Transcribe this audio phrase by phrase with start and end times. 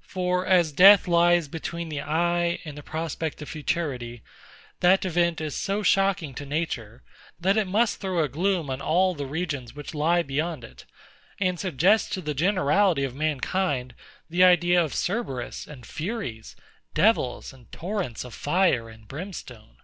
[0.00, 4.22] For as death lies between the eye and the prospect of futurity,
[4.80, 7.02] that event is so shocking to Nature,
[7.38, 10.86] that it must throw a gloom on all the regions which lie beyond it;
[11.38, 13.94] and suggest to the generality of mankind
[14.30, 16.56] the idea of CERBERUS and FURIES;
[16.94, 19.76] devils, and torrents of fire and brimstone.